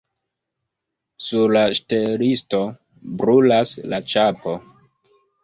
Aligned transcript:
Sur 1.25 1.53
la 1.57 1.61
ŝtelisto 1.79 2.63
brulas 3.21 3.75
la 3.93 4.01
ĉapo. 4.15 4.57